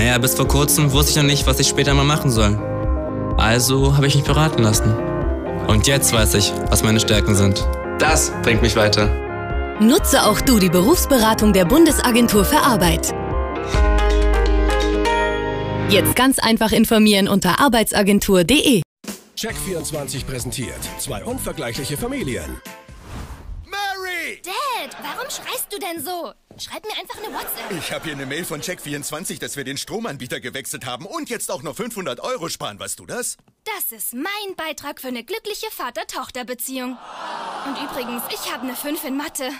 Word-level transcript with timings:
Naja, 0.00 0.16
bis 0.16 0.34
vor 0.34 0.48
kurzem 0.48 0.92
wusste 0.92 1.10
ich 1.10 1.16
noch 1.18 1.24
nicht, 1.24 1.46
was 1.46 1.60
ich 1.60 1.68
später 1.68 1.92
mal 1.92 2.04
machen 2.04 2.30
soll. 2.30 2.56
Also 3.36 3.98
habe 3.98 4.06
ich 4.06 4.14
mich 4.14 4.24
beraten 4.24 4.62
lassen. 4.62 4.94
Und 5.66 5.86
jetzt 5.86 6.14
weiß 6.14 6.32
ich, 6.36 6.54
was 6.70 6.82
meine 6.82 6.98
Stärken 7.00 7.34
sind. 7.34 7.62
Das 7.98 8.32
bringt 8.42 8.62
mich 8.62 8.76
weiter. 8.76 9.08
Nutze 9.78 10.24
auch 10.24 10.40
du 10.40 10.58
die 10.58 10.70
Berufsberatung 10.70 11.52
der 11.52 11.66
Bundesagentur 11.66 12.46
für 12.46 12.56
Arbeit. 12.56 13.12
Jetzt 15.90 16.16
ganz 16.16 16.38
einfach 16.38 16.72
informieren 16.72 17.28
unter 17.28 17.60
arbeitsagentur.de. 17.60 18.80
Check24 19.36 20.24
präsentiert 20.24 20.80
zwei 20.98 21.22
unvergleichliche 21.22 21.98
Familien. 21.98 22.58
Mary! 23.66 24.40
Dad, 24.42 24.96
warum 25.02 25.28
schreist 25.28 25.66
du 25.70 25.78
denn 25.78 26.02
so? 26.02 26.32
Schreib 26.60 26.84
mir 26.84 26.92
einfach 26.92 27.16
eine 27.16 27.34
WhatsApp. 27.34 27.70
Ich 27.78 27.90
habe 27.90 28.04
hier 28.04 28.12
eine 28.12 28.26
Mail 28.26 28.44
von 28.44 28.60
Check24, 28.60 29.40
dass 29.40 29.56
wir 29.56 29.64
den 29.64 29.78
Stromanbieter 29.78 30.40
gewechselt 30.40 30.84
haben 30.84 31.06
und 31.06 31.30
jetzt 31.30 31.50
auch 31.50 31.62
noch 31.62 31.74
500 31.74 32.20
Euro 32.20 32.50
sparen. 32.50 32.78
Weißt 32.78 32.98
du 32.98 33.06
das? 33.06 33.38
Das 33.64 33.92
ist 33.92 34.12
mein 34.12 34.56
Beitrag 34.56 35.00
für 35.00 35.08
eine 35.08 35.24
glückliche 35.24 35.70
Vater-Tochter-Beziehung. 35.70 36.98
Und 37.66 37.76
übrigens, 37.82 38.22
ich 38.30 38.52
habe 38.52 38.64
eine 38.64 38.76
5 38.76 39.04
in 39.04 39.16
Mathe. 39.16 39.50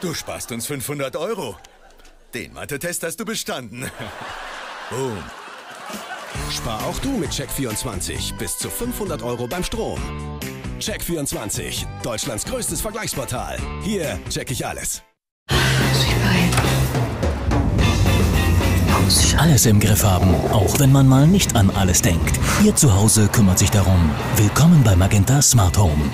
Du 0.00 0.14
sparst 0.14 0.52
uns 0.52 0.66
500 0.66 1.16
Euro. 1.16 1.56
Den 2.32 2.52
Mathe-Test 2.52 3.02
hast 3.02 3.16
du 3.18 3.24
bestanden. 3.24 3.90
Boom. 4.90 5.22
Spar 6.52 6.84
auch 6.86 6.98
du 7.00 7.10
mit 7.10 7.30
Check24 7.30 8.36
bis 8.38 8.58
zu 8.58 8.70
500 8.70 9.22
Euro 9.22 9.48
beim 9.48 9.64
Strom. 9.64 10.00
Check24, 10.80 11.86
Deutschlands 12.02 12.44
größtes 12.44 12.80
Vergleichsportal. 12.80 13.58
Hier 13.82 14.18
check 14.28 14.50
ich 14.50 14.66
alles. 14.66 15.02
Alles 19.38 19.66
im 19.66 19.80
Griff 19.80 20.02
haben, 20.02 20.34
auch 20.52 20.78
wenn 20.78 20.92
man 20.92 21.06
mal 21.06 21.26
nicht 21.26 21.54
an 21.54 21.70
alles 21.70 22.02
denkt. 22.02 22.38
Ihr 22.64 22.74
Zuhause 22.74 23.28
kümmert 23.28 23.58
sich 23.58 23.70
darum. 23.70 24.10
Willkommen 24.36 24.82
bei 24.84 24.96
Magenta 24.96 25.40
Smart 25.40 25.78
Home. 25.78 26.10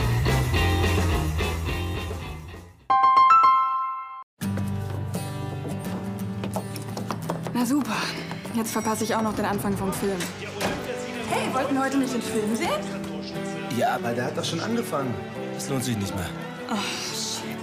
Na 7.54 7.64
super. 7.64 7.96
Jetzt 8.54 8.72
verpasse 8.72 9.04
ich 9.04 9.14
auch 9.14 9.22
noch 9.22 9.34
den 9.34 9.44
Anfang 9.44 9.76
vom 9.76 9.92
Film. 9.92 10.18
Hey, 11.30 11.54
wollten 11.54 11.74
wir 11.74 11.84
heute 11.84 11.98
nicht 11.98 12.12
den 12.12 12.22
Film 12.22 12.56
sehen? 12.56 13.11
Ja, 13.76 13.94
aber 13.94 14.12
der 14.12 14.26
hat 14.26 14.36
doch 14.36 14.44
schon 14.44 14.60
angefangen. 14.60 15.14
Das 15.54 15.68
lohnt 15.68 15.84
sich 15.84 15.96
nicht 15.96 16.14
mehr. 16.14 16.28
Oh, 16.70 16.76
shit. 17.14 17.58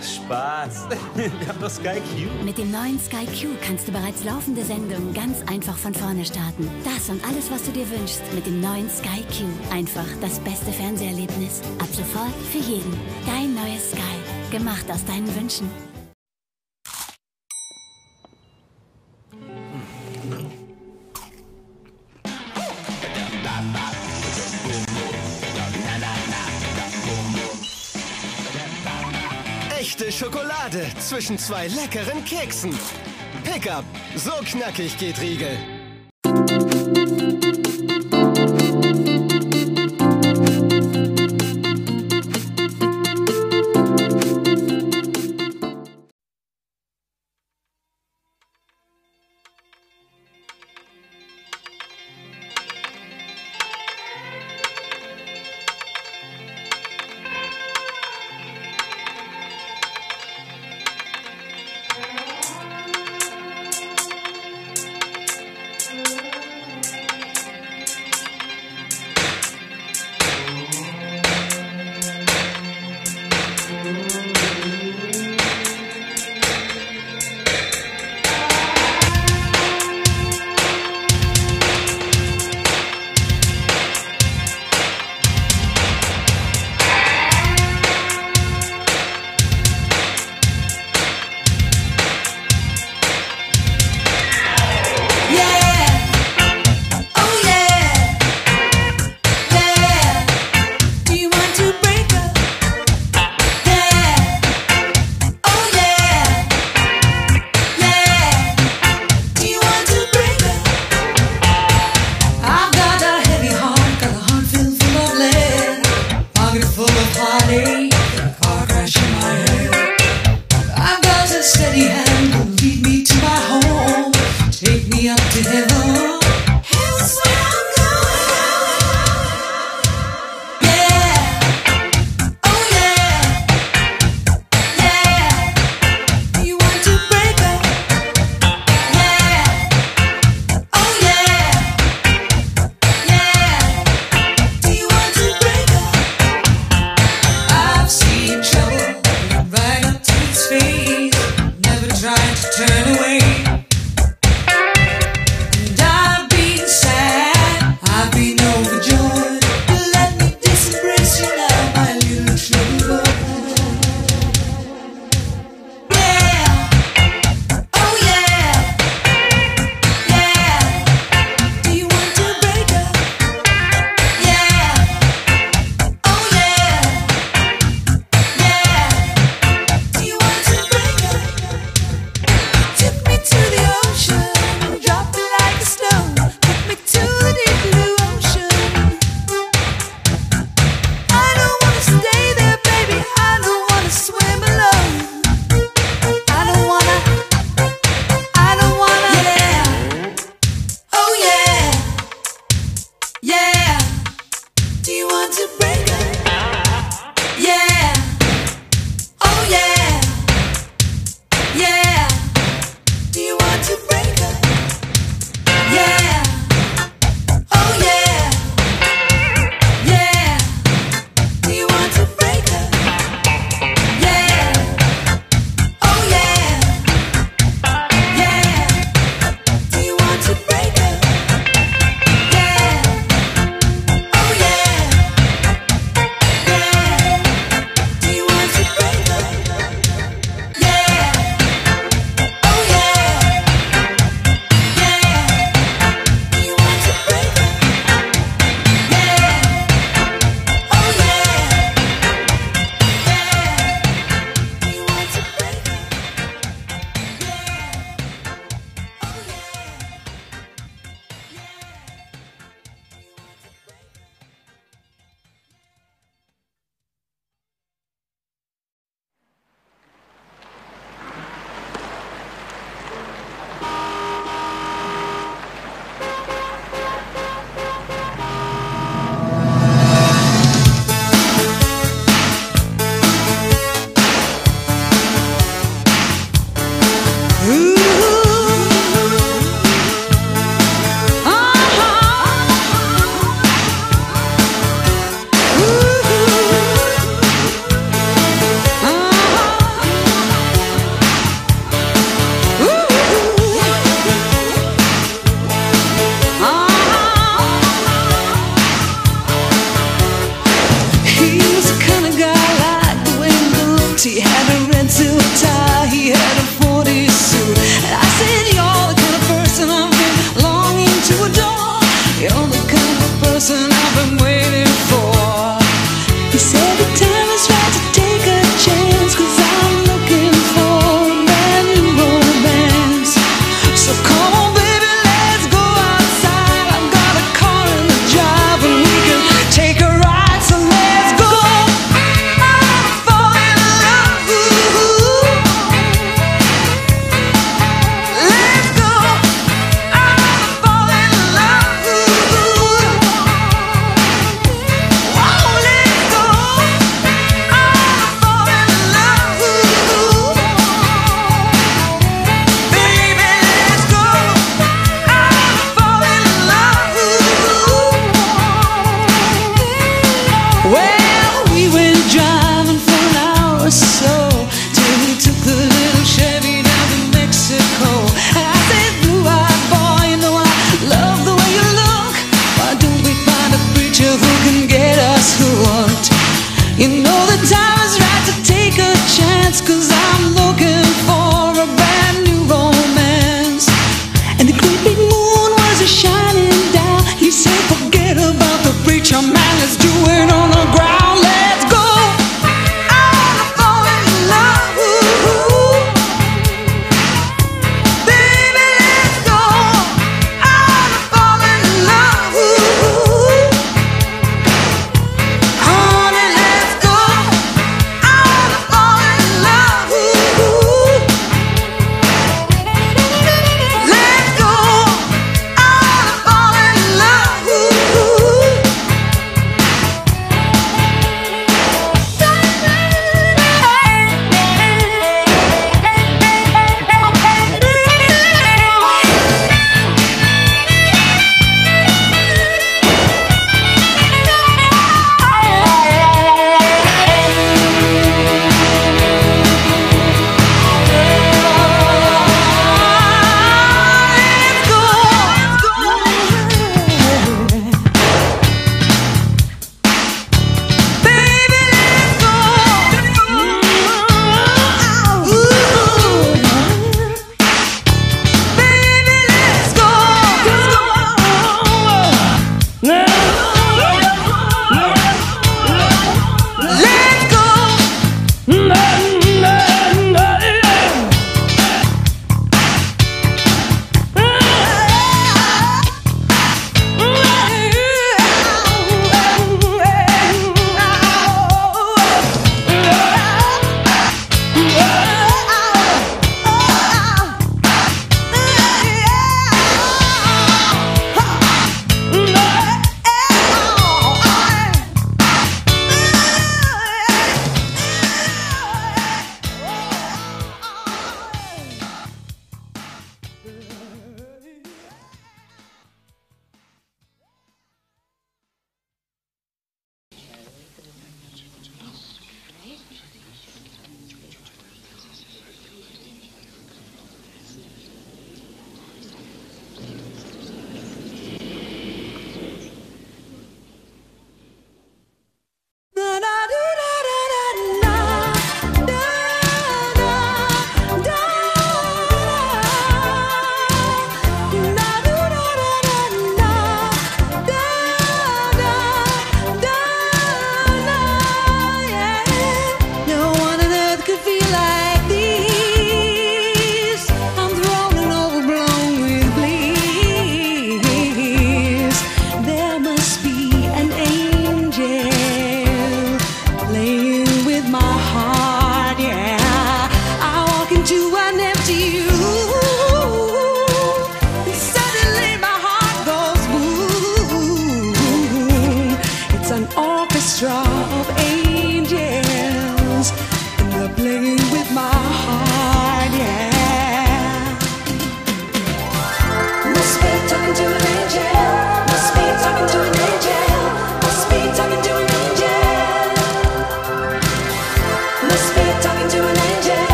Spaß. 0.00 0.86
Wir 1.14 1.48
haben 1.48 1.60
doch 1.60 1.70
Sky 1.70 2.00
Q. 2.00 2.44
Mit 2.44 2.58
dem 2.58 2.70
neuen 2.70 3.00
Sky 3.00 3.26
Q 3.26 3.48
kannst 3.66 3.88
du 3.88 3.92
bereits 3.92 4.24
laufende 4.24 4.62
Sendungen 4.64 5.12
ganz 5.12 5.42
einfach 5.50 5.76
von 5.76 5.92
vorne 5.94 6.24
starten. 6.24 6.70
Das 6.84 7.08
und 7.08 7.24
alles, 7.26 7.50
was 7.50 7.64
du 7.64 7.72
dir 7.72 7.88
wünschst, 7.90 8.22
mit 8.34 8.46
dem 8.46 8.60
neuen 8.60 8.88
Sky 8.88 9.22
Q. 9.22 9.44
Einfach 9.74 10.06
das 10.20 10.38
beste 10.40 10.72
Fernseherlebnis. 10.72 11.62
Ab 11.80 11.88
sofort 11.92 12.34
für 12.52 12.58
jeden. 12.58 12.96
Dein 13.26 13.54
neues 13.54 13.90
Sky. 13.90 14.52
Gemacht 14.56 14.86
aus 14.90 15.04
deinen 15.04 15.34
Wünschen. 15.34 15.68
Schokolade 30.12 30.86
zwischen 30.98 31.38
zwei 31.38 31.68
leckeren 31.68 32.24
Keksen. 32.24 32.72
Pickup, 33.44 33.84
so 34.16 34.32
knackig 34.44 34.96
geht 34.98 35.20
Riegel. 35.20 35.77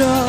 Orchestra 0.00 0.06
of 0.06 0.27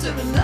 줄은 0.00 0.39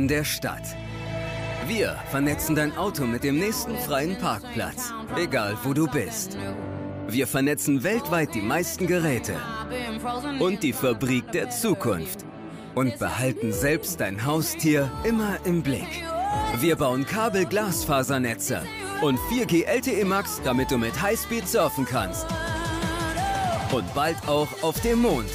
in 0.00 0.08
der 0.08 0.24
Stadt. 0.24 0.62
Wir 1.66 1.94
vernetzen 2.10 2.56
dein 2.56 2.74
Auto 2.78 3.04
mit 3.04 3.22
dem 3.22 3.38
nächsten 3.38 3.76
freien 3.76 4.16
Parkplatz. 4.16 4.94
Egal 5.14 5.58
wo 5.62 5.74
du 5.74 5.86
bist. 5.86 6.38
Wir 7.06 7.26
vernetzen 7.26 7.82
weltweit 7.82 8.34
die 8.34 8.40
meisten 8.40 8.86
Geräte. 8.86 9.34
Und 10.38 10.62
die 10.62 10.72
Fabrik 10.72 11.30
der 11.32 11.50
Zukunft. 11.50 12.24
Und 12.74 12.98
behalten 12.98 13.52
selbst 13.52 14.00
dein 14.00 14.24
Haustier 14.24 14.90
immer 15.04 15.36
im 15.44 15.62
Blick. 15.62 16.02
Wir 16.60 16.76
bauen 16.76 17.04
Kabel-Glasfasernetze 17.04 18.62
und 19.02 19.18
4G 19.30 19.66
LTE 19.66 20.06
Max, 20.06 20.40
damit 20.42 20.70
du 20.70 20.78
mit 20.78 21.02
Highspeed 21.02 21.46
surfen 21.46 21.84
kannst. 21.84 22.26
Und 23.70 23.92
bald 23.92 24.16
auch 24.26 24.48
auf 24.62 24.80
dem 24.80 25.02
Mond. 25.02 25.30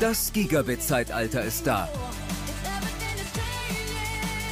Das 0.00 0.32
Gigabit-Zeitalter 0.32 1.44
ist 1.44 1.64
da. 1.64 1.88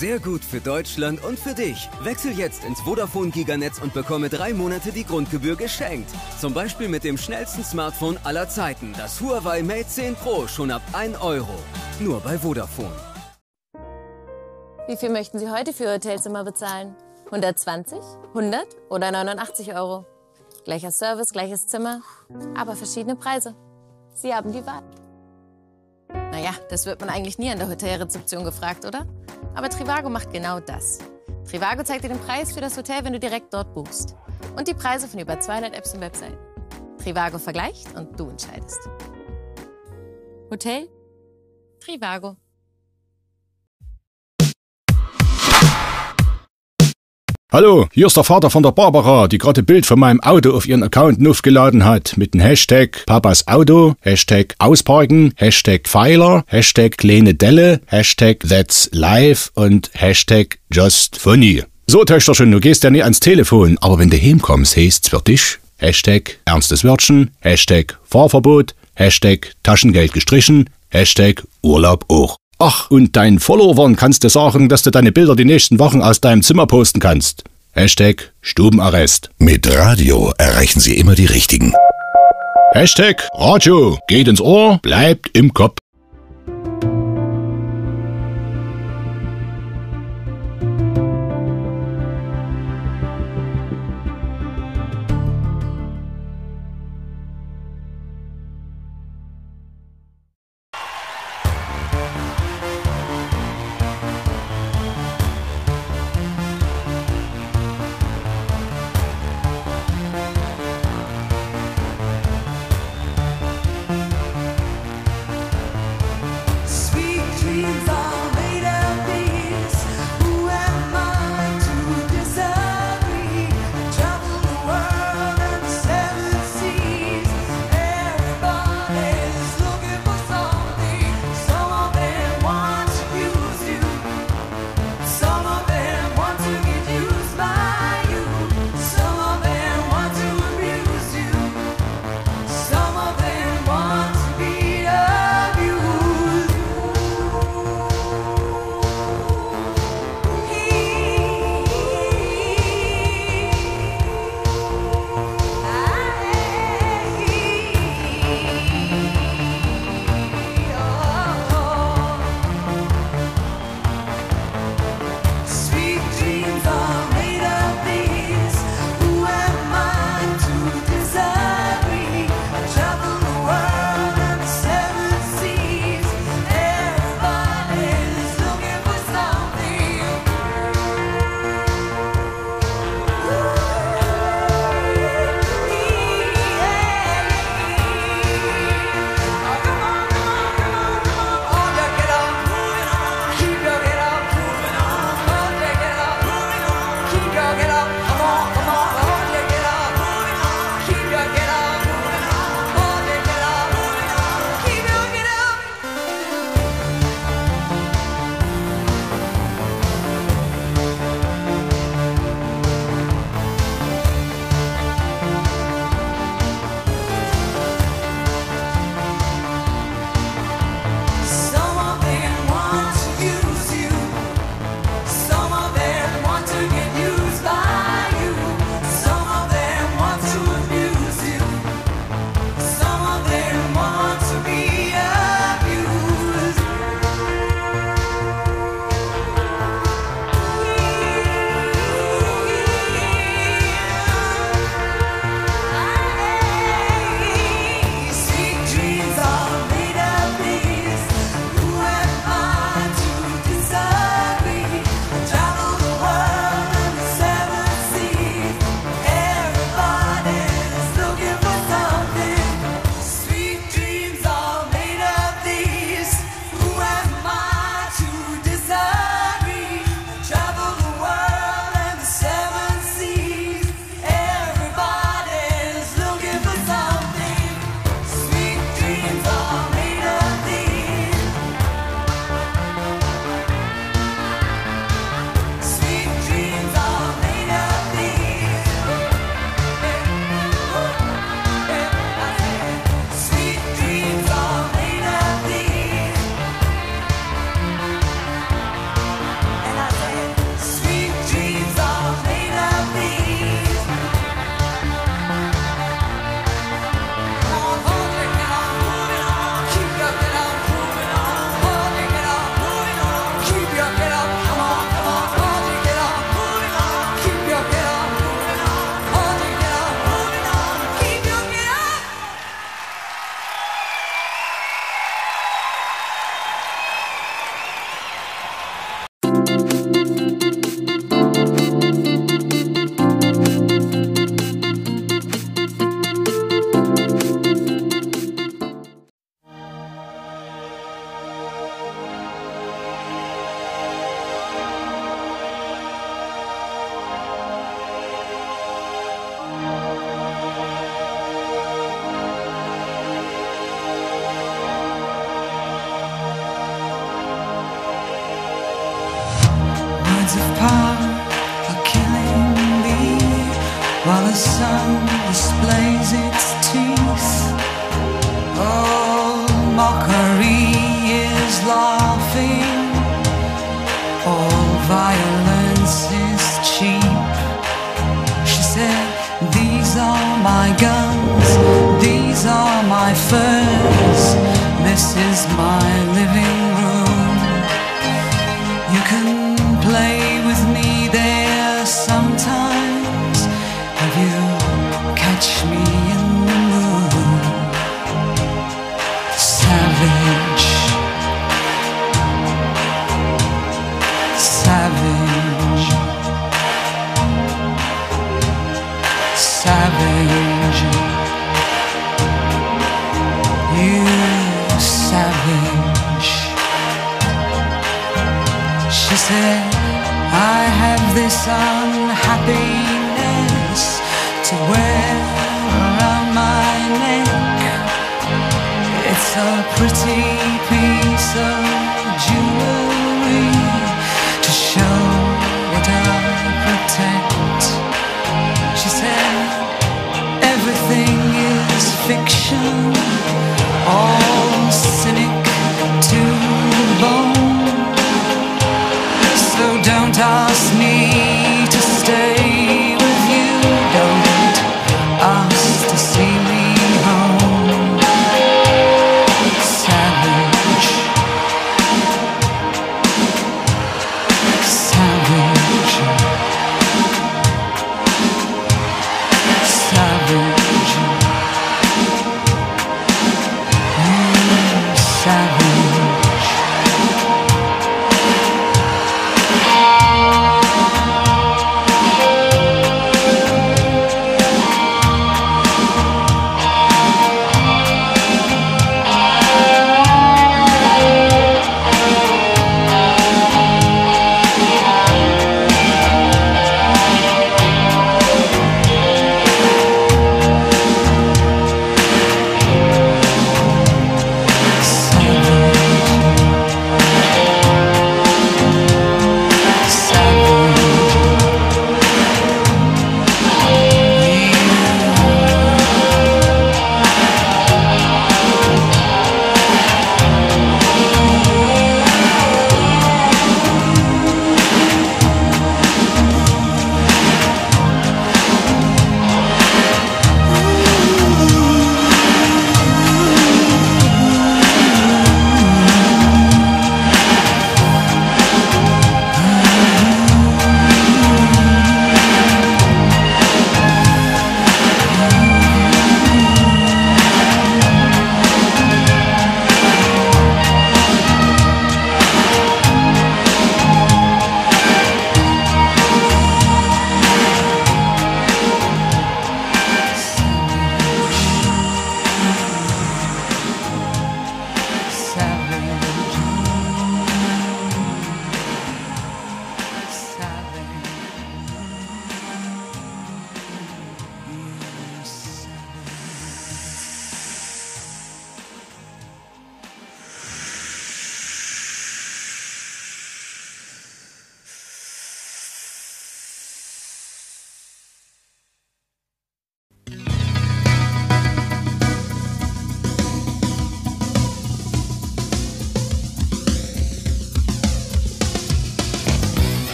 Sehr 0.00 0.18
gut 0.18 0.42
für 0.42 0.62
Deutschland 0.62 1.22
und 1.22 1.38
für 1.38 1.52
dich. 1.52 1.90
Wechsel 2.02 2.32
jetzt 2.32 2.64
ins 2.64 2.80
Vodafone 2.80 3.30
Giganetz 3.30 3.82
und 3.82 3.92
bekomme 3.92 4.30
drei 4.30 4.54
Monate 4.54 4.92
die 4.92 5.04
Grundgebühr 5.04 5.56
geschenkt. 5.56 6.10
Zum 6.40 6.54
Beispiel 6.54 6.88
mit 6.88 7.04
dem 7.04 7.18
schnellsten 7.18 7.62
Smartphone 7.62 8.18
aller 8.24 8.48
Zeiten, 8.48 8.94
das 8.96 9.20
Huawei 9.20 9.62
Mate 9.62 9.88
10 9.88 10.14
Pro, 10.14 10.46
schon 10.46 10.70
ab 10.70 10.80
1 10.94 11.20
Euro. 11.20 11.52
Nur 11.98 12.18
bei 12.20 12.38
Vodafone. 12.38 12.96
Wie 14.88 14.96
viel 14.96 15.10
möchten 15.10 15.38
Sie 15.38 15.50
heute 15.50 15.74
für 15.74 15.84
Ihr 15.84 15.92
Hotelzimmer 15.92 16.44
bezahlen? 16.44 16.96
120, 17.26 17.98
100 18.28 18.66
oder 18.88 19.10
89 19.10 19.74
Euro? 19.74 20.06
Gleicher 20.64 20.92
Service, 20.92 21.28
gleiches 21.28 21.66
Zimmer, 21.66 22.00
aber 22.56 22.74
verschiedene 22.74 23.16
Preise. 23.16 23.54
Sie 24.14 24.34
haben 24.34 24.50
die 24.50 24.64
Wahl. 24.64 24.82
Naja, 26.32 26.54
das 26.70 26.86
wird 26.86 27.00
man 27.00 27.10
eigentlich 27.10 27.38
nie 27.38 27.50
an 27.50 27.58
der 27.58 27.68
Hotelrezeption 27.68 28.44
gefragt, 28.44 28.86
oder? 28.86 29.04
Aber 29.54 29.68
Trivago 29.68 30.08
macht 30.08 30.32
genau 30.32 30.60
das. 30.60 30.98
Trivago 31.48 31.82
zeigt 31.82 32.04
dir 32.04 32.08
den 32.08 32.20
Preis 32.20 32.52
für 32.52 32.60
das 32.60 32.76
Hotel, 32.76 33.04
wenn 33.04 33.12
du 33.12 33.20
direkt 33.20 33.52
dort 33.52 33.74
buchst. 33.74 34.16
Und 34.56 34.68
die 34.68 34.74
Preise 34.74 35.08
von 35.08 35.20
über 35.20 35.40
200 35.40 35.74
Apps 35.74 35.94
und 35.94 36.00
Webseiten. 36.00 36.38
Trivago 36.98 37.38
vergleicht 37.38 37.94
und 37.96 38.18
du 38.18 38.28
entscheidest. 38.28 38.88
Hotel? 40.50 40.88
Trivago. 41.80 42.36
Hallo, 47.52 47.88
hier 47.92 48.06
ist 48.06 48.16
der 48.16 48.22
Vater 48.22 48.48
von 48.48 48.62
der 48.62 48.70
Barbara, 48.70 49.26
die 49.26 49.38
gerade 49.38 49.64
Bild 49.64 49.84
von 49.84 49.98
meinem 49.98 50.20
Auto 50.20 50.52
auf 50.52 50.68
ihren 50.68 50.84
Account 50.84 51.26
aufgeladen 51.26 51.84
hat 51.84 52.16
mit 52.16 52.32
dem 52.32 52.40
Hashtag 52.40 53.04
Papas 53.06 53.48
Auto, 53.48 53.96
Hashtag 54.02 54.54
Ausparken, 54.60 55.32
Hashtag 55.34 55.88
Pfeiler, 55.88 56.44
Hashtag 56.46 56.96
kleine 56.96 57.34
Delle, 57.34 57.80
Hashtag 57.86 58.38
That's 58.48 58.88
Live 58.92 59.50
und 59.54 59.90
Hashtag 59.94 60.60
Just 60.70 61.18
Funny. 61.18 61.64
So, 61.88 62.04
Töchterchen, 62.04 62.52
du 62.52 62.60
gehst 62.60 62.84
ja 62.84 62.90
nie 62.90 63.02
ans 63.02 63.18
Telefon, 63.18 63.78
aber 63.80 63.98
wenn 63.98 64.10
du 64.10 64.16
heimkommst, 64.16 64.76
heißt's 64.76 65.08
für 65.08 65.20
dich 65.20 65.58
Hashtag 65.78 66.38
ernstes 66.44 66.84
Wörtchen, 66.84 67.32
Hashtag 67.40 67.98
Fahrverbot, 68.04 68.76
Hashtag 68.94 69.54
Taschengeld 69.64 70.12
gestrichen, 70.12 70.70
Hashtag 70.88 71.42
Urlaub 71.62 72.04
auch. 72.06 72.36
Ach, 72.62 72.90
und 72.90 73.16
deinen 73.16 73.40
Followern 73.40 73.96
kannst 73.96 74.22
du 74.22 74.28
sagen, 74.28 74.68
dass 74.68 74.82
du 74.82 74.90
deine 74.90 75.12
Bilder 75.12 75.34
die 75.34 75.46
nächsten 75.46 75.78
Wochen 75.78 76.02
aus 76.02 76.20
deinem 76.20 76.42
Zimmer 76.42 76.66
posten 76.66 77.00
kannst. 77.00 77.42
Hashtag 77.72 78.34
Stubenarrest. 78.42 79.30
Mit 79.38 79.74
Radio 79.74 80.34
erreichen 80.36 80.78
Sie 80.78 80.94
immer 80.98 81.14
die 81.14 81.24
Richtigen. 81.24 81.72
Hashtag 82.72 83.26
Radio 83.32 83.98
geht 84.08 84.28
ins 84.28 84.42
Ohr, 84.42 84.78
bleibt 84.82 85.30
im 85.32 85.54
Kopf. 85.54 85.78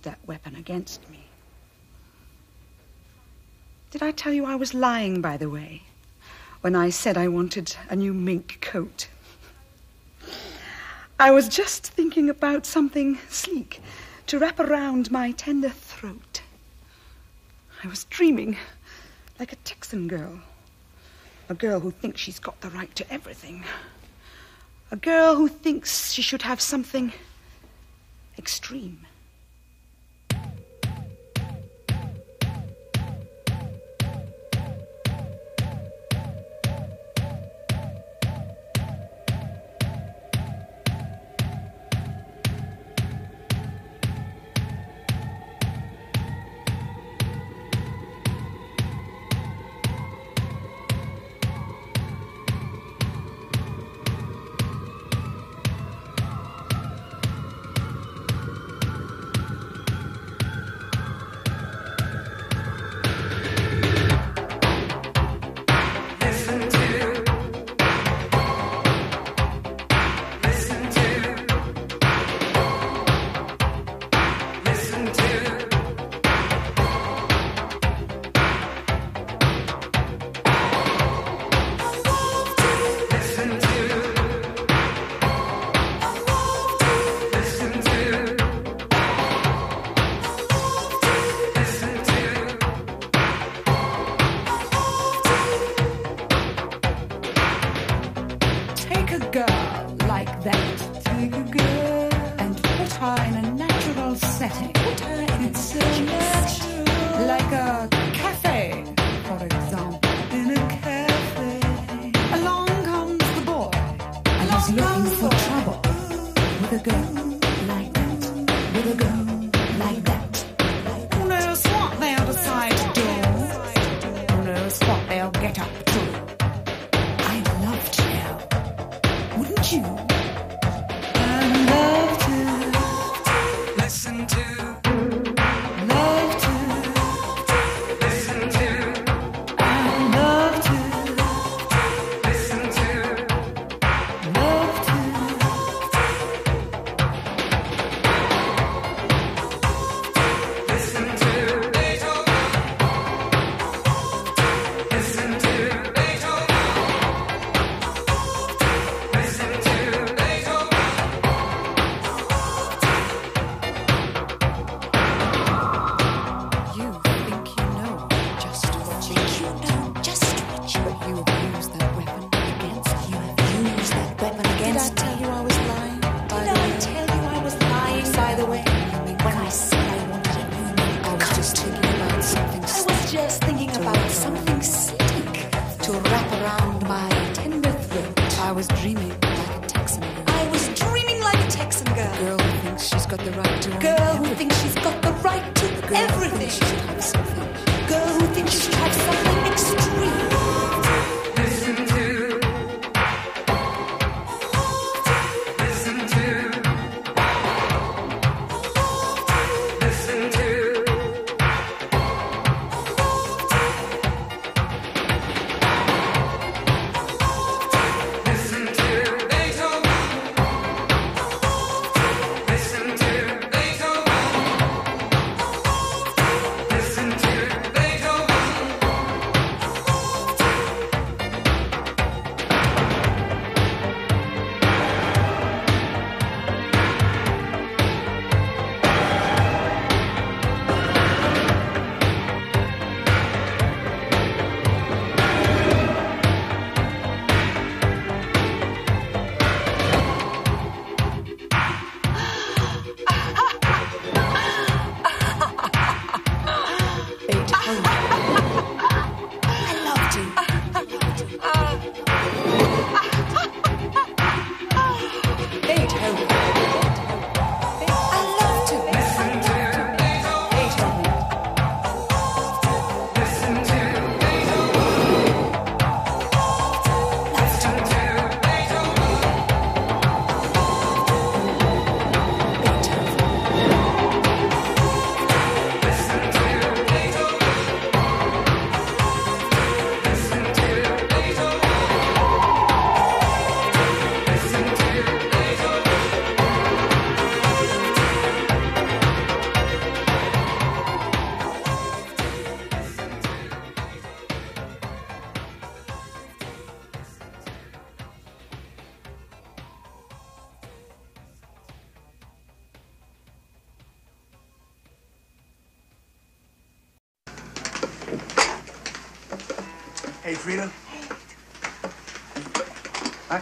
that 0.00 0.18
weapon 0.26 0.56
against 0.56 1.08
me. 1.10 1.26
Did 3.90 4.02
I 4.02 4.10
tell 4.10 4.32
you 4.32 4.44
I 4.44 4.56
was 4.56 4.74
lying, 4.74 5.20
by 5.22 5.36
the 5.36 5.48
way, 5.48 5.82
when 6.60 6.74
I 6.74 6.90
said 6.90 7.16
I 7.16 7.28
wanted 7.28 7.74
a 7.88 7.96
new 7.96 8.12
mink 8.12 8.58
coat? 8.60 9.08
I 11.18 11.30
was 11.30 11.48
just 11.48 11.86
thinking 11.86 12.28
about 12.28 12.66
something 12.66 13.18
sleek 13.30 13.80
to 14.26 14.38
wrap 14.38 14.60
around 14.60 15.10
my 15.10 15.30
tender 15.30 15.70
throat. 15.70 16.42
I 17.82 17.88
was 17.88 18.04
dreaming 18.04 18.56
like 19.38 19.52
a 19.52 19.56
Texan 19.56 20.08
girl. 20.08 20.40
A 21.48 21.54
girl 21.54 21.80
who 21.80 21.92
thinks 21.92 22.20
she's 22.20 22.40
got 22.40 22.60
the 22.60 22.70
right 22.70 22.94
to 22.96 23.12
everything. 23.12 23.64
A 24.90 24.96
girl 24.96 25.36
who 25.36 25.48
thinks 25.48 26.12
she 26.12 26.22
should 26.22 26.42
have 26.42 26.60
something 26.60 27.12
extreme. 28.36 29.05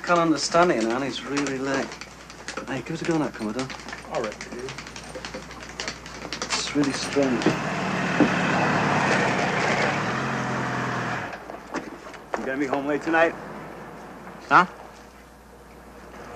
Can't 0.04 0.20
understand 0.20 0.70
it, 0.70 0.84
man. 0.84 1.02
It's 1.02 1.24
really 1.24 1.56
late. 1.56 1.86
Hey, 2.68 2.82
give 2.82 2.92
us 2.92 3.00
a 3.00 3.04
go 3.06 3.16
now, 3.16 3.28
Commodore. 3.28 3.66
All 4.12 4.22
right, 4.22 4.38
dude. 4.50 4.70
It's 6.42 6.76
really 6.76 6.92
strange. 6.92 7.42
You 12.38 12.44
gonna 12.44 12.58
be 12.58 12.66
home 12.66 12.86
late 12.86 13.00
tonight? 13.00 13.34
Huh? 14.50 14.66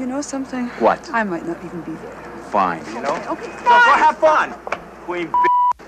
You 0.01 0.07
know 0.07 0.23
something? 0.23 0.69
What? 0.81 1.07
I 1.13 1.23
might 1.25 1.47
not 1.47 1.63
even 1.63 1.83
be 1.83 1.93
there. 1.93 2.17
Fine. 2.51 2.83
You 2.87 3.03
know? 3.03 3.23
Okay, 3.29 3.53
So 3.59 3.65
go 3.65 3.69
have 3.69 4.17
fun, 4.17 4.53
Queen 5.05 5.27
B. 5.27 5.85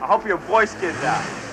I 0.00 0.06
hope 0.06 0.26
your 0.26 0.38
voice 0.38 0.74
gets 0.80 1.00
out. 1.04 1.49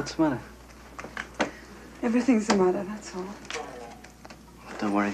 What's 0.00 0.14
the 0.14 0.22
matter? 0.22 0.40
Everything's 2.02 2.46
the 2.46 2.56
matter, 2.56 2.82
that's 2.84 3.14
all. 3.14 3.26
Don't 4.78 4.94
worry. 4.94 5.12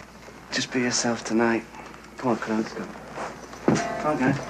Just 0.53 0.73
be 0.73 0.79
yourself 0.79 1.25
tonight. 1.25 1.65
Come 2.19 2.31
on, 2.31 2.37
on, 2.53 2.63
let's 2.63 2.73
go. 2.73 2.85
Come 3.67 4.13
on, 4.13 4.19
guys. 4.21 4.46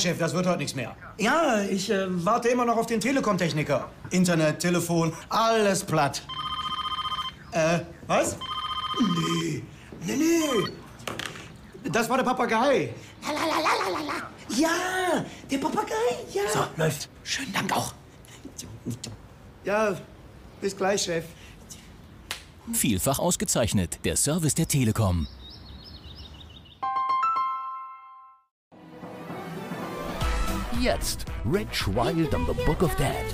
Chef, 0.00 0.18
das 0.18 0.32
wird 0.32 0.46
heute 0.46 0.58
nichts 0.58 0.74
mehr. 0.74 0.96
Ja, 1.18 1.60
ich 1.62 1.90
äh, 1.90 2.06
warte 2.24 2.48
immer 2.48 2.64
noch 2.64 2.76
auf 2.76 2.86
den 2.86 3.00
Telekom-Techniker. 3.00 3.90
Internet, 4.10 4.58
Telefon, 4.58 5.12
alles 5.28 5.84
platt. 5.84 6.22
Äh, 7.52 7.80
was? 8.06 8.36
Nee, 8.98 9.62
nee, 10.06 10.16
nee. 10.16 11.90
Das 11.90 12.08
war 12.08 12.16
der 12.16 12.24
Papagei. 12.24 12.94
La, 13.22 14.56
ja, 14.56 15.24
der 15.50 15.58
Papagei, 15.58 15.92
ja. 16.32 16.42
So, 16.52 16.64
läuft. 16.76 17.08
Schönen 17.22 17.52
Dank 17.52 17.72
auch. 17.72 17.94
Ja, 19.64 19.96
bis 20.60 20.76
gleich, 20.76 21.02
Chef. 21.02 21.24
Vielfach 22.72 23.18
ausgezeichnet, 23.18 23.98
der 24.04 24.16
Service 24.16 24.54
der 24.54 24.68
Telekom. 24.68 25.26
jetzt 30.90 31.24
Rich 31.44 31.86
Wild 31.86 32.34
and 32.34 32.46
the 32.48 32.64
Book 32.64 32.82
of 32.82 32.90
Dead. 32.96 33.24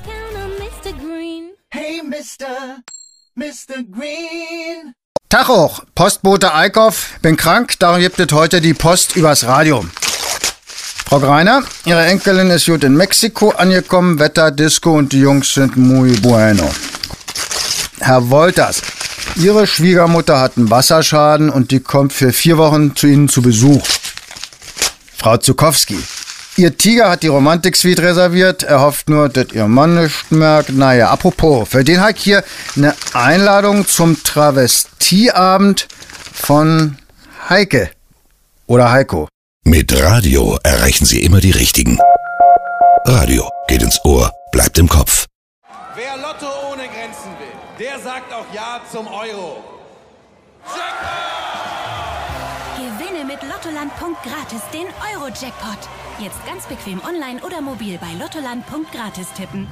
Hey 1.71 2.03
Mr. 2.03 2.83
Mr. 3.35 3.83
Green. 3.91 4.95
Tag 5.29 5.49
hoch, 5.49 5.83
Postbote 5.95 6.55
Eickhoff. 6.55 7.19
Bin 7.23 7.37
krank, 7.37 7.79
darum 7.79 8.01
gibt 8.01 8.21
es 8.21 8.33
heute 8.33 8.61
die 8.61 8.75
Post 8.75 9.17
übers 9.17 9.47
Radio. 9.47 9.85
Frau 11.07 11.21
Greiner, 11.21 11.63
Ihre 11.85 12.05
Enkelin 12.05 12.51
ist 12.51 12.67
gut 12.67 12.85
in 12.85 12.95
Mexiko 12.95 13.51
angekommen, 13.51 14.19
Wetter, 14.19 14.51
Disco 14.51 14.93
und 14.93 15.13
die 15.13 15.21
Jungs 15.21 15.55
sind 15.55 15.77
muy 15.77 16.13
bueno. 16.21 16.69
Herr 18.01 18.29
Wolters, 18.29 18.83
Ihre 19.37 19.67
Schwiegermutter 19.67 20.41
hat 20.41 20.57
einen 20.57 20.71
Wasserschaden 20.71 21.49
und 21.49 21.71
die 21.71 21.81
kommt 21.81 22.13
für 22.13 22.33
vier 22.33 22.59
Wochen 22.59 22.95
zu 22.97 23.07
Ihnen 23.07 23.29
zu 23.29 23.41
Besuch. 23.41 23.87
Frau 25.17 25.39
Zukowski, 25.39 25.99
Ihr 26.59 26.75
Tiger 26.79 27.11
hat 27.11 27.23
die 27.23 27.29
Romantik-Suite 27.29 28.01
reserviert. 28.01 28.63
Er 28.63 28.81
hofft 28.81 29.11
nur, 29.11 29.29
dass 29.29 29.53
Ihr 29.53 29.69
Mann 29.69 30.03
nicht 30.03 30.33
merkt. 30.33 30.71
Naja, 30.71 31.11
apropos, 31.11 31.69
für 31.69 31.85
den 31.85 32.01
hat 32.01 32.17
hier 32.17 32.43
eine 32.77 32.95
Einladung 33.13 33.87
zum 33.87 34.23
Travestieabend 34.23 35.87
von 36.33 36.97
Heike. 37.51 37.91
Oder 38.67 38.91
Heiko. 38.91 39.29
Mit 39.65 40.01
Radio 40.03 40.59
erreichen 40.63 41.05
Sie 41.05 41.23
immer 41.23 41.41
die 41.41 41.51
Richtigen. 41.51 41.99
Radio 43.05 43.51
geht 43.69 43.83
ins 43.83 44.03
Ohr, 44.05 44.33
bleibt 44.51 44.79
im 44.79 44.89
Kopf. 44.89 45.27
Wer 45.95 46.17
Lotto 46.17 46.47
ohne 46.73 46.85
Grenzen 46.85 47.33
will, 47.39 47.87
der 47.87 47.99
sagt 47.99 48.33
auch 48.33 48.47
Ja 48.55 48.81
zum 48.91 49.07
Euro. 49.09 49.63
Gewinne 52.77 53.25
mit 53.27 53.43
Lottoland.gratis 53.43 54.63
den 54.73 54.87
Euro-Jackpot. 55.15 55.89
Jetzt 56.19 56.47
ganz 56.47 56.65
bequem 56.67 56.99
online 57.05 57.43
oder 57.43 57.61
mobil 57.61 57.99
bei 57.99 58.13
Lottoland.gratis 58.19 59.33
tippen. 59.35 59.69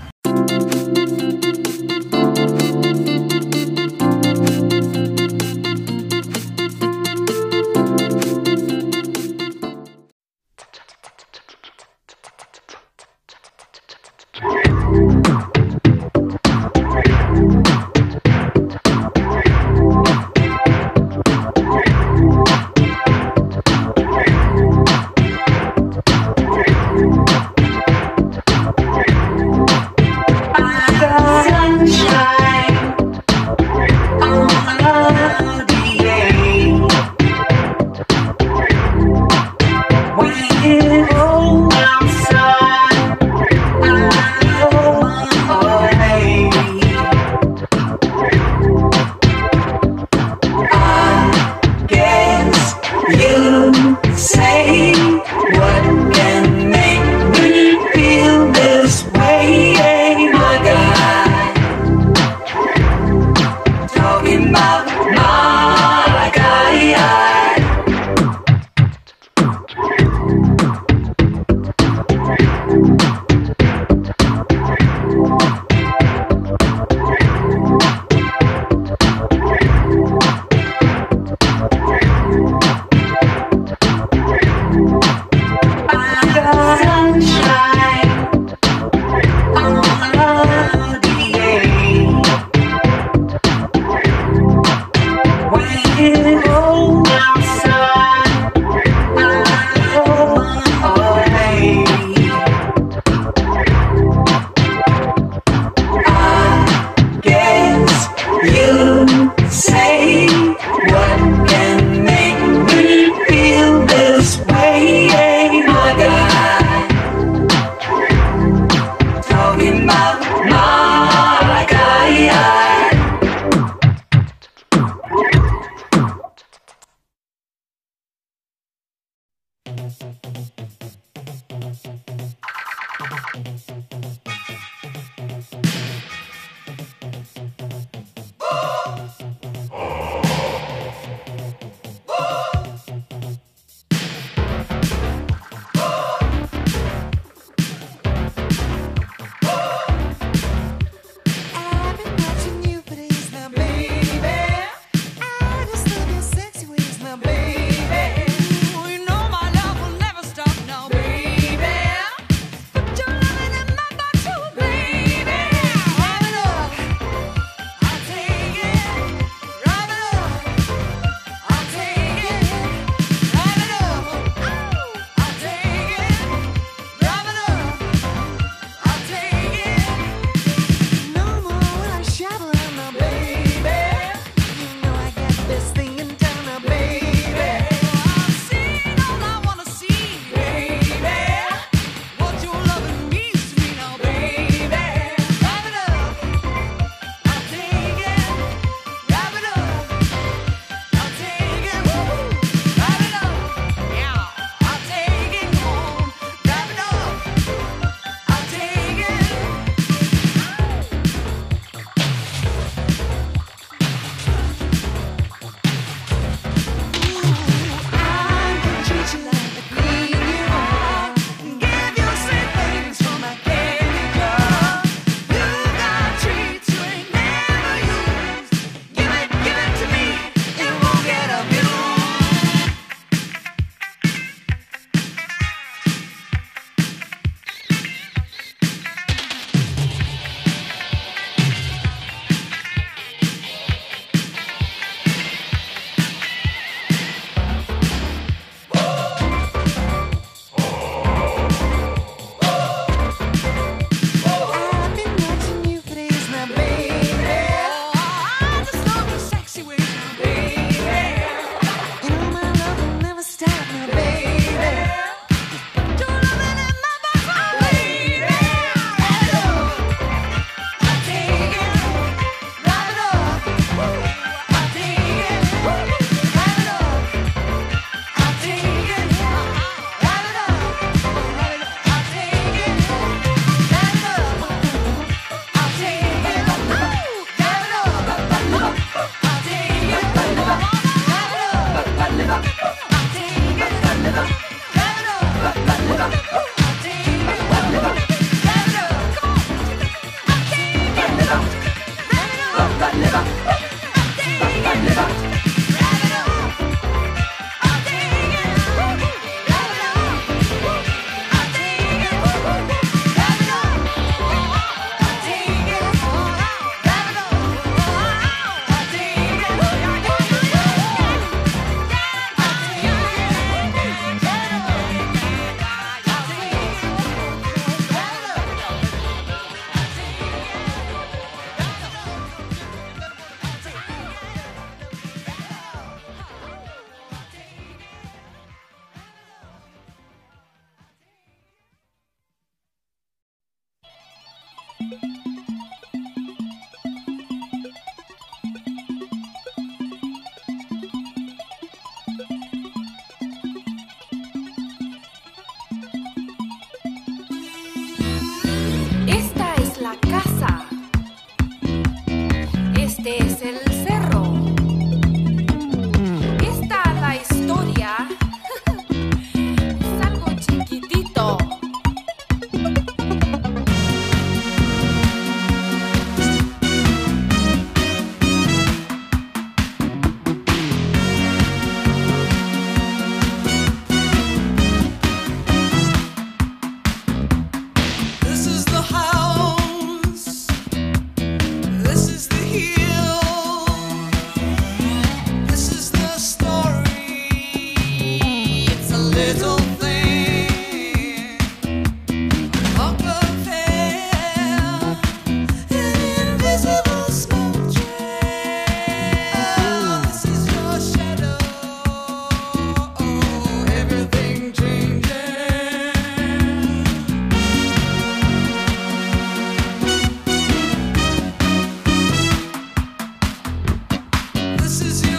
This 424.65 424.81
is 424.81 425.03
your 425.07 425.14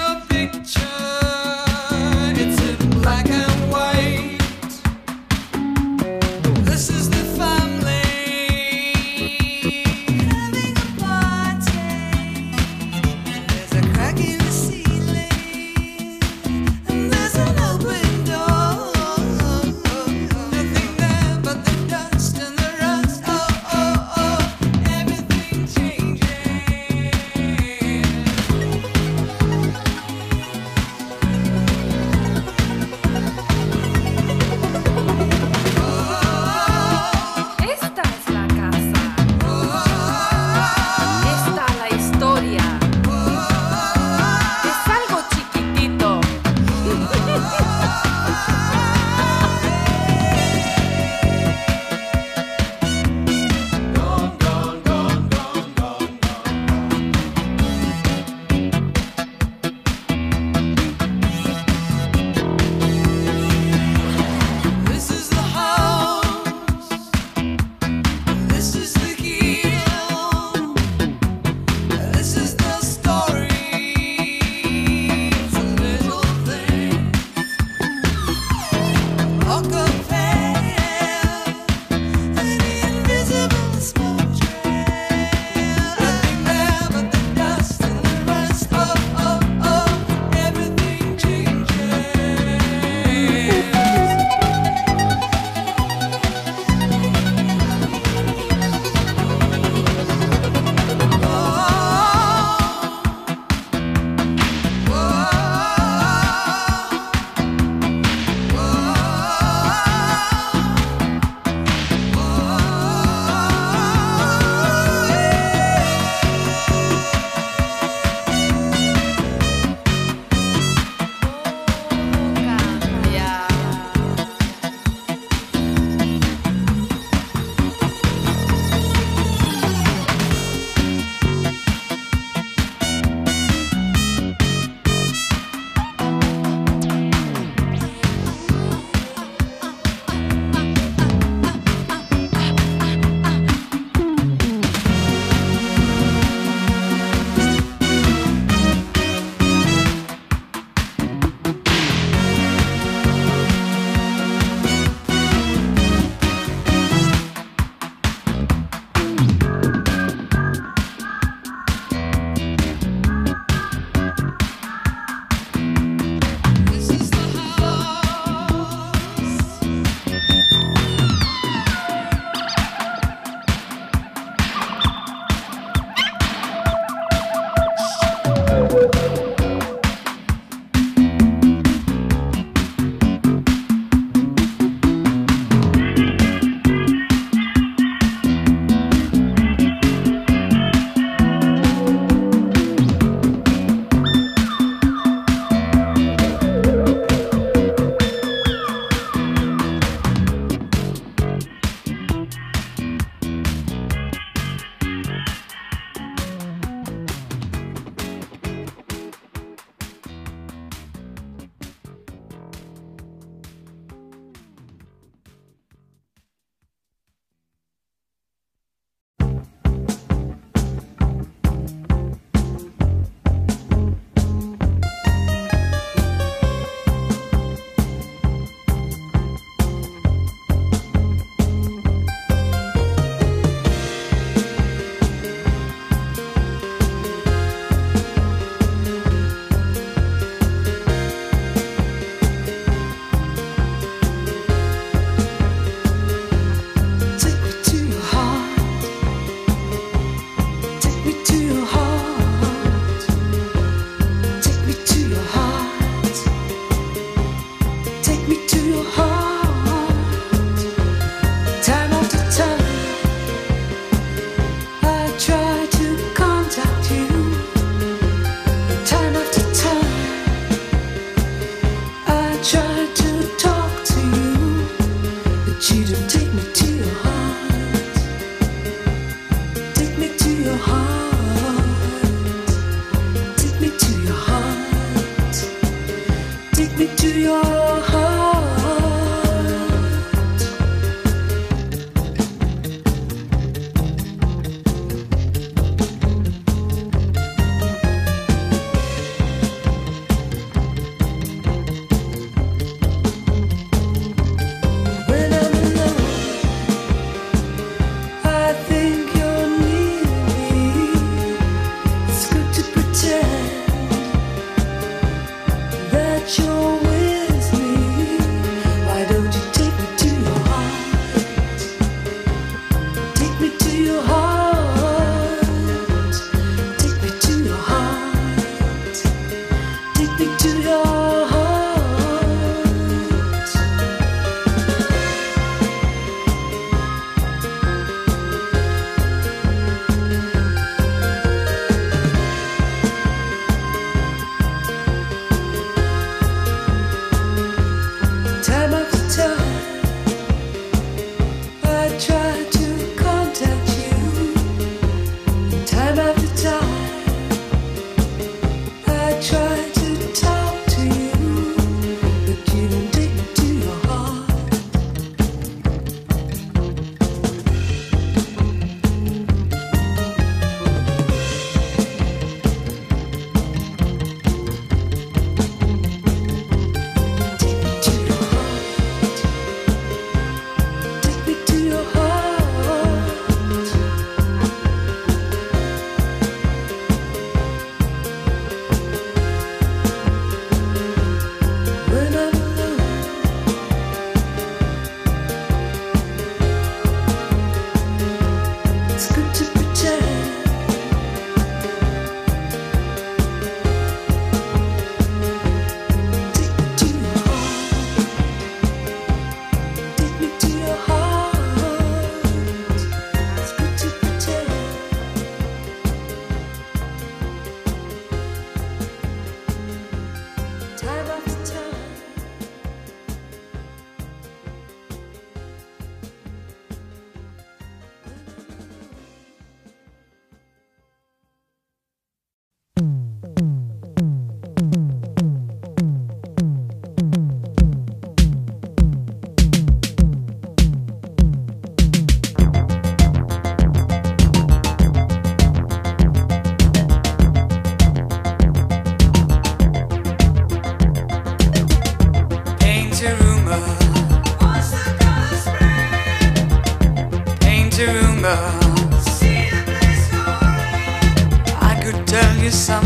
I 461.61 461.79
could 461.83 462.07
tell 462.07 462.37
you 462.37 462.49
something. 462.49 462.84